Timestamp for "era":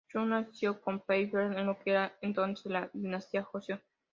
1.91-2.17